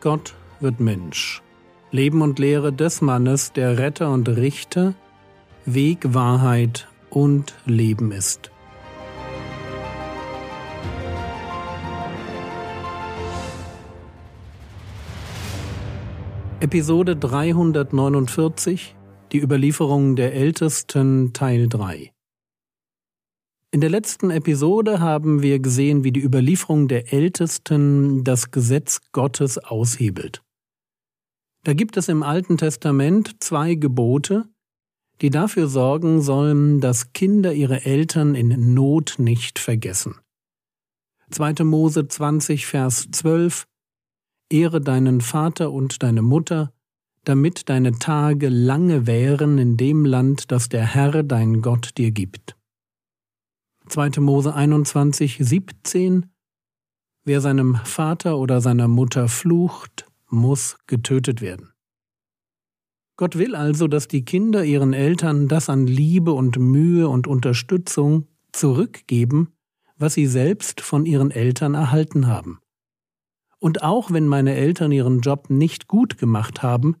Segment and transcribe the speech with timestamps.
[0.00, 1.42] Gott wird Mensch.
[1.90, 4.94] Leben und Lehre des Mannes, der Retter und Richter,
[5.66, 8.50] Weg, Wahrheit und Leben ist.
[16.60, 18.96] Episode 349
[19.32, 22.10] Die Überlieferung der Ältesten Teil 3
[23.72, 29.58] in der letzten Episode haben wir gesehen, wie die Überlieferung der Ältesten das Gesetz Gottes
[29.58, 30.42] aushebelt.
[31.62, 34.48] Da gibt es im Alten Testament zwei Gebote,
[35.20, 40.16] die dafür sorgen sollen, dass Kinder ihre Eltern in Not nicht vergessen.
[41.30, 41.62] 2.
[41.64, 43.66] Mose 20, Vers 12
[44.50, 46.72] Ehre deinen Vater und deine Mutter,
[47.24, 52.56] damit deine Tage lange wären in dem Land, das der Herr dein Gott dir gibt.
[53.90, 54.20] 2.
[54.20, 56.26] Mose 21, 17
[57.24, 61.72] Wer seinem Vater oder seiner Mutter flucht, muss getötet werden.
[63.16, 68.28] Gott will also, dass die Kinder ihren Eltern das an Liebe und Mühe und Unterstützung
[68.52, 69.52] zurückgeben,
[69.98, 72.60] was sie selbst von ihren Eltern erhalten haben.
[73.58, 76.96] Und auch wenn meine Eltern ihren Job nicht gut gemacht haben,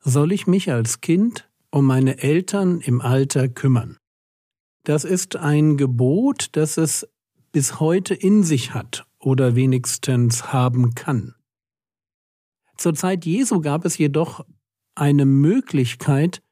[0.00, 3.99] soll ich mich als Kind um meine Eltern im Alter kümmern.
[4.84, 7.06] Das ist ein Gebot, das es
[7.52, 11.34] bis heute in sich hat oder wenigstens haben kann.
[12.76, 14.44] Zur Zeit Jesu gab es jedoch
[14.94, 16.42] eine Möglichkeit,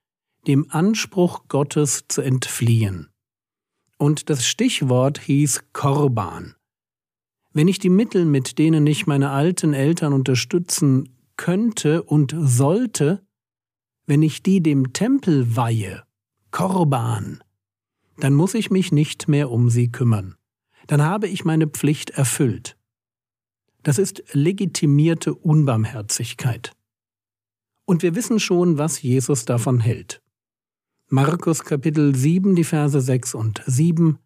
[0.46, 3.08] dem Anspruch Gottes zu entfliehen.
[3.96, 6.54] Und das Stichwort hieß Korban.
[7.52, 13.26] Wenn ich die Mittel, mit denen ich meine alten Eltern unterstützen könnte und sollte,
[14.06, 16.04] wenn ich die dem Tempel weihe,
[16.50, 17.42] Korban,
[18.18, 20.36] dann muss ich mich nicht mehr um sie kümmern.
[20.86, 22.76] Dann habe ich meine Pflicht erfüllt.
[23.82, 26.72] Das ist legitimierte Unbarmherzigkeit.
[27.84, 30.20] Und wir wissen schon, was Jesus davon hält.
[31.08, 34.18] Markus Kapitel 7, die Verse 6 und 7.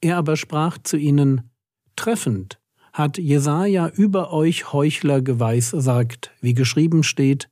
[0.00, 1.50] Er aber sprach zu ihnen,
[1.96, 2.60] Treffend
[2.92, 7.48] hat Jesaja über euch Heuchler geweissagt, wie geschrieben steht,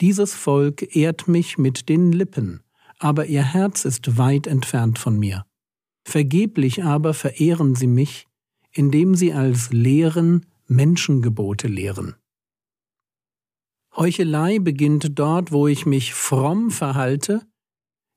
[0.00, 2.63] dieses Volk ehrt mich mit den Lippen,
[3.04, 5.44] aber ihr Herz ist weit entfernt von mir.
[6.06, 8.26] Vergeblich aber verehren sie mich,
[8.72, 12.14] indem sie als Lehren Menschengebote lehren.
[13.94, 17.42] Heuchelei beginnt dort, wo ich mich fromm verhalte,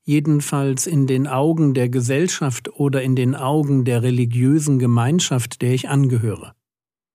[0.06, 5.90] jedenfalls in den Augen der Gesellschaft oder in den Augen der religiösen Gemeinschaft, der ich
[5.90, 6.54] angehöre.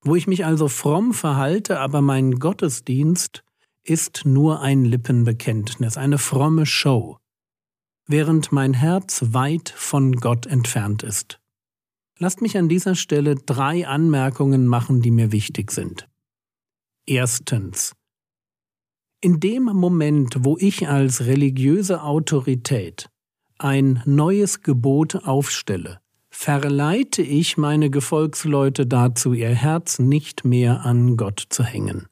[0.02, 3.42] Wo ich mich also fromm verhalte, aber mein Gottesdienst
[3.82, 7.18] ist nur ein Lippenbekenntnis, eine fromme Show,
[8.06, 11.40] während mein Herz weit von Gott entfernt ist.
[12.18, 16.08] Lasst mich an dieser Stelle drei Anmerkungen machen, die mir wichtig sind.
[17.06, 17.94] Erstens.
[19.20, 23.08] In dem Moment, wo ich als religiöse Autorität
[23.58, 31.44] ein neues Gebot aufstelle, verleite ich meine Gefolgsleute dazu, ihr Herz nicht mehr an Gott
[31.50, 32.06] zu hängen.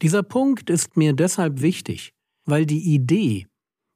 [0.00, 2.12] Dieser Punkt ist mir deshalb wichtig,
[2.44, 3.46] weil die Idee,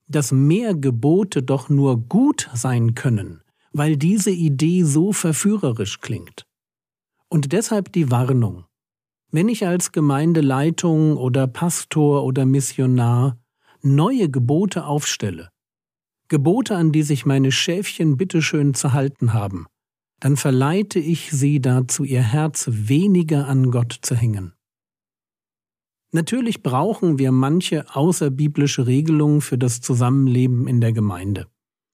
[0.09, 3.43] dass mehr Gebote doch nur gut sein können,
[3.73, 6.47] weil diese Idee so verführerisch klingt.
[7.29, 8.65] Und deshalb die Warnung.
[9.31, 13.39] Wenn ich als Gemeindeleitung oder Pastor oder Missionar
[13.81, 15.49] neue Gebote aufstelle,
[16.29, 19.67] Gebote, an die sich meine Schäfchen bitteschön zu halten haben,
[20.21, 24.55] dann verleite ich sie dazu, ihr Herz weniger an Gott zu hängen.
[26.13, 31.47] Natürlich brauchen wir manche außerbiblische Regelungen für das Zusammenleben in der Gemeinde.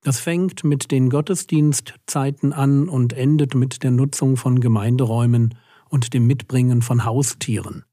[0.02, 5.56] Das fängt mit den Gottesdienstzeiten an und endet mit der Nutzung von Gemeinderäumen
[5.88, 7.84] und dem Mitbringen von Haustieren.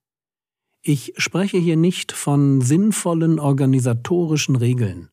[0.81, 5.09] Ich spreche hier nicht von sinnvollen organisatorischen Regeln,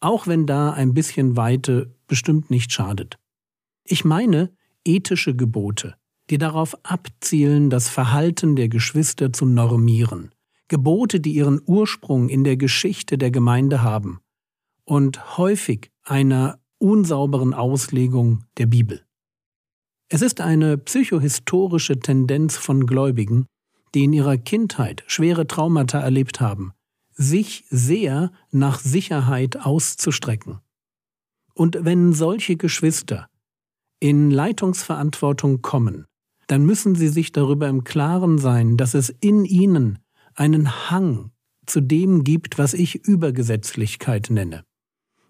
[0.00, 3.18] auch wenn da ein bisschen Weite bestimmt nicht schadet.
[3.84, 4.54] Ich meine
[4.84, 5.96] ethische Gebote,
[6.30, 10.32] die darauf abzielen, das Verhalten der Geschwister zu normieren,
[10.68, 14.20] Gebote, die ihren Ursprung in der Geschichte der Gemeinde haben
[14.84, 19.04] und häufig einer unsauberen Auslegung der Bibel.
[20.08, 23.46] Es ist eine psychohistorische Tendenz von Gläubigen,
[23.94, 26.72] die in ihrer Kindheit schwere Traumata erlebt haben,
[27.12, 30.60] sich sehr nach Sicherheit auszustrecken.
[31.54, 33.28] Und wenn solche Geschwister
[34.00, 36.06] in Leitungsverantwortung kommen,
[36.52, 40.00] dann müssen Sie sich darüber im Klaren sein, dass es in Ihnen
[40.34, 41.30] einen Hang
[41.64, 44.62] zu dem gibt, was ich Übergesetzlichkeit nenne.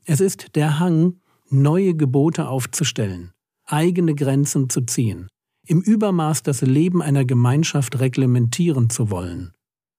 [0.05, 3.31] Es ist der Hang, neue Gebote aufzustellen,
[3.67, 5.29] eigene Grenzen zu ziehen,
[5.65, 9.53] im Übermaß das Leben einer Gemeinschaft reglementieren zu wollen.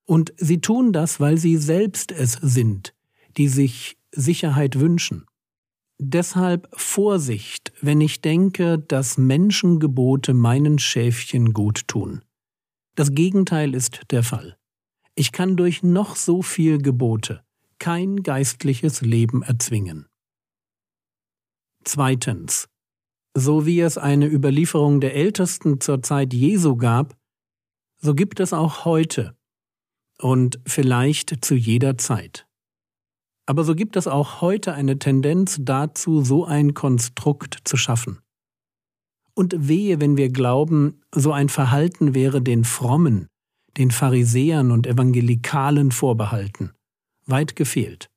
[0.04, 2.94] Und sie tun das, weil sie selbst es sind,
[3.38, 5.24] die sich Sicherheit wünschen.
[6.00, 12.24] Deshalb Vorsicht, wenn ich denke, dass Menschengebote meinen Schäfchen gut tun.
[12.96, 14.58] Das Gegenteil ist der Fall.
[15.16, 17.44] Ich kann durch noch so viel Gebote
[17.80, 20.08] kein geistliches Leben erzwingen.
[21.84, 22.70] Zweitens.
[23.36, 27.18] So wie es eine Überlieferung der Ältesten zur Zeit Jesu gab,
[27.98, 29.36] so gibt es auch heute
[30.20, 32.48] und vielleicht zu jeder Zeit.
[33.46, 38.20] Aber so gibt es auch heute eine Tendenz dazu, so ein Konstrukt zu schaffen.
[39.34, 43.28] Und wehe, wenn wir glauben, so ein Verhalten wäre den Frommen,
[43.78, 46.72] den Pharisäern und Evangelikalen vorbehalten.
[47.26, 48.10] Weit gefehlt.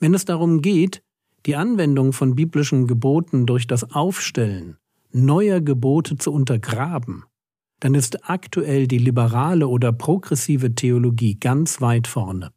[0.00, 1.02] Wenn es darum geht,
[1.46, 4.78] die Anwendung von biblischen Geboten durch das Aufstellen
[5.12, 7.24] neuer Gebote zu untergraben,
[7.80, 12.52] dann ist aktuell die liberale oder progressive Theologie ganz weit vorne.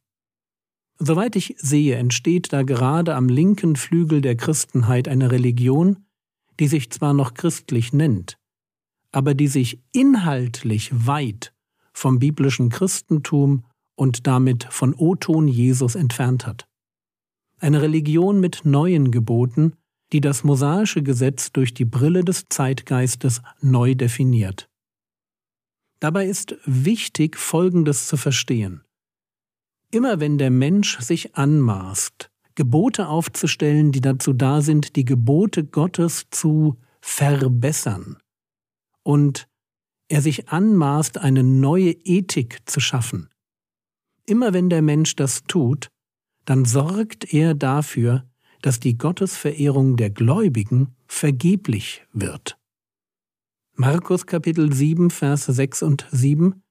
[0.98, 6.06] Soweit ich sehe, entsteht da gerade am linken Flügel der Christenheit eine Religion,
[6.60, 8.38] die sich zwar noch christlich nennt,
[9.12, 11.54] aber die sich inhaltlich weit
[11.92, 13.66] vom biblischen Christentum
[13.96, 16.68] und damit von O-Ton Jesus entfernt hat.
[17.60, 19.74] Eine Religion mit neuen Geboten,
[20.14, 24.70] die das mosaische Gesetz durch die Brille des Zeitgeistes neu definiert.
[26.00, 28.85] Dabei ist wichtig, Folgendes zu verstehen.
[29.96, 36.26] Immer wenn der Mensch sich anmaßt, Gebote aufzustellen, die dazu da sind, die Gebote Gottes
[36.32, 38.18] zu verbessern,
[39.04, 39.48] und
[40.10, 43.30] er sich anmaßt, eine neue Ethik zu schaffen,
[44.26, 45.88] immer wenn der Mensch das tut,
[46.44, 48.30] dann sorgt er dafür,
[48.62, 52.58] dass die Gottesverehrung der Gläubigen vergeblich wird.
[53.76, 56.62] Markus Kapitel 7, Vers 6 und 7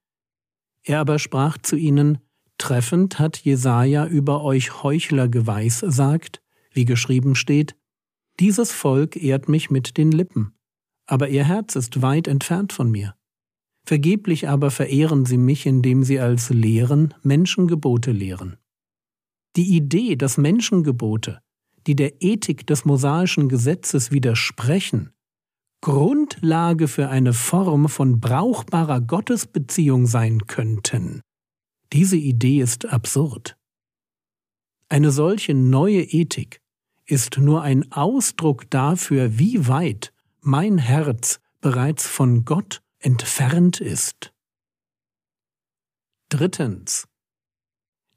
[0.82, 2.19] Er aber sprach zu ihnen,
[2.58, 6.42] Treffend hat Jesaja über euch Heuchler geweissagt,
[6.72, 7.76] wie geschrieben steht,
[8.40, 10.54] dieses Volk ehrt mich mit den Lippen,
[11.06, 13.14] aber ihr Herz ist weit entfernt von mir.
[13.86, 18.56] Vergeblich aber verehren sie mich, indem sie als Lehren Menschengebote lehren.
[19.56, 21.40] Die Idee, dass Menschengebote,
[21.86, 25.10] die der Ethik des mosaischen Gesetzes widersprechen,
[25.80, 31.20] Grundlage für eine Form von brauchbarer Gottesbeziehung sein könnten,
[31.94, 33.56] diese Idee ist absurd.
[34.88, 36.61] Eine solche neue Ethik
[37.06, 44.35] ist nur ein Ausdruck dafür, wie weit mein Herz bereits von Gott entfernt ist.
[46.29, 47.06] Drittens.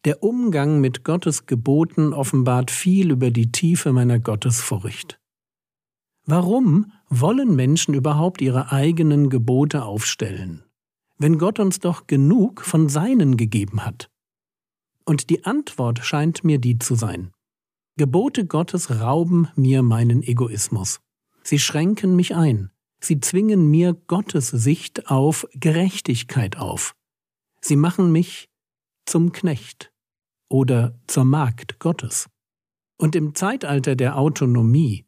[0.06, 5.20] Der Umgang mit Gottes Geboten offenbart viel über die Tiefe meiner Gottesfurcht.
[6.26, 10.67] Warum wollen Menschen überhaupt ihre eigenen Gebote aufstellen,
[11.18, 14.10] wenn Gott uns doch genug von seinen gegeben hat?
[15.06, 17.32] Und die Antwort scheint mir die zu sein.
[17.98, 21.00] Gebote Gottes rauben mir meinen Egoismus.
[21.44, 22.72] Sie schränken mich ein.
[23.00, 26.96] Sie zwingen mir Gottes Sicht auf Gerechtigkeit auf.
[27.62, 28.50] Sie machen mich
[29.06, 29.92] zum Knecht
[30.50, 32.30] oder zur Magd Gottes.
[32.98, 35.08] Und im Zeitalter der Autonomie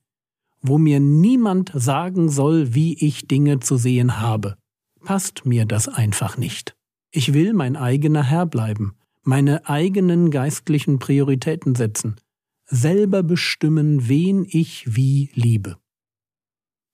[0.61, 4.57] wo mir niemand sagen soll, wie ich Dinge zu sehen habe.
[5.03, 6.75] Passt mir das einfach nicht.
[7.11, 12.17] Ich will mein eigener Herr bleiben, meine eigenen geistlichen Prioritäten setzen,
[12.65, 15.77] selber bestimmen, wen ich wie liebe.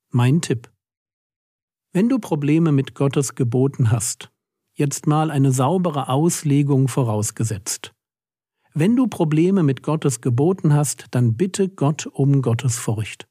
[0.09, 0.71] Mein Tipp.
[1.91, 4.31] Wenn du Probleme mit Gottes Geboten hast,
[4.73, 7.93] jetzt mal eine saubere Auslegung vorausgesetzt.
[8.73, 13.27] Wenn du Probleme mit Gottes Geboten hast, dann bitte Gott um Gottes Furcht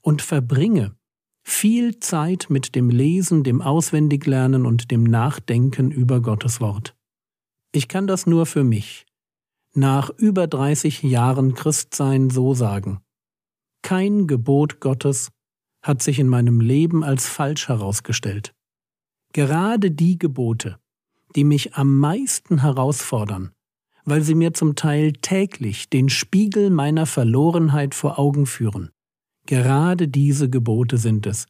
[0.00, 0.96] und verbringe
[1.44, 6.96] viel Zeit mit dem Lesen, dem Auswendiglernen und dem Nachdenken über Gottes Wort.
[7.72, 9.06] Ich kann das nur für mich,
[9.74, 13.00] nach über 30 Jahren Christsein so sagen.
[13.82, 15.30] Kein Gebot Gottes
[15.82, 18.54] hat sich in meinem Leben als falsch herausgestellt.
[19.32, 20.78] Gerade die Gebote,
[21.36, 23.52] die mich am meisten herausfordern,
[24.04, 28.90] weil sie mir zum Teil täglich den Spiegel meiner Verlorenheit vor Augen führen,
[29.46, 31.46] Gerade diese Gebote sind es,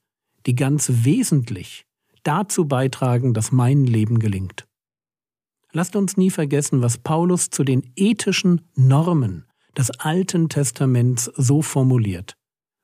[0.46, 1.86] die ganz wesentlich
[2.24, 4.66] dazu beitragen, dass mein Leben gelingt.
[5.72, 9.46] Lasst uns nie vergessen, was Paulus zu den ethischen Normen
[9.76, 12.36] des Alten Testaments so formuliert.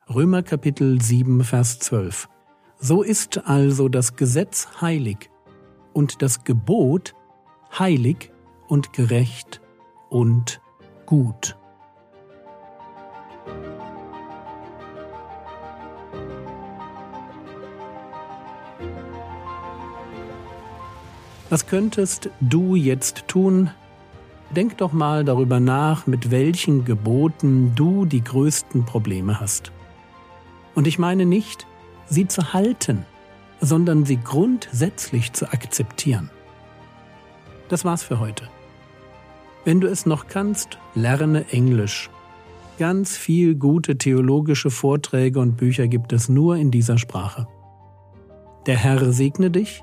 [0.08, 2.28] Römer Kapitel 7, Vers 12.
[2.78, 5.30] So ist also das Gesetz heilig
[5.92, 7.14] und das Gebot
[7.78, 8.32] heilig
[8.66, 9.60] und gerecht
[10.08, 10.60] und
[11.06, 11.59] gut.
[21.50, 23.70] Was könntest du jetzt tun?
[24.54, 29.72] Denk doch mal darüber nach, mit welchen Geboten du die größten Probleme hast.
[30.76, 31.66] Und ich meine nicht,
[32.06, 33.04] sie zu halten,
[33.60, 36.30] sondern sie grundsätzlich zu akzeptieren.
[37.68, 38.44] Das war's für heute.
[39.64, 42.10] Wenn du es noch kannst, lerne Englisch.
[42.78, 47.48] Ganz viel gute theologische Vorträge und Bücher gibt es nur in dieser Sprache.
[48.66, 49.82] Der Herr segne dich